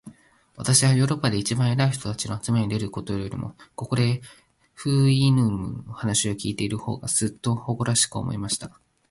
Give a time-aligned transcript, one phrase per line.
[0.55, 4.21] 私はヨーロッパで一番偉い人たちの集まりに出るよりも、ここで、
[4.73, 8.71] フウイヌムの話を開いている方が、ずっと誇らしく思えました。